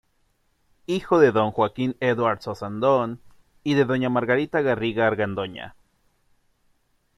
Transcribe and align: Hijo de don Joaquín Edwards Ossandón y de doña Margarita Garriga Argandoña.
Hijo 0.87 1.19
de 1.19 1.31
don 1.31 1.51
Joaquín 1.51 1.95
Edwards 1.99 2.47
Ossandón 2.47 3.19
y 3.63 3.75
de 3.75 3.85
doña 3.85 4.09
Margarita 4.09 4.61
Garriga 4.63 5.05
Argandoña. 5.05 5.75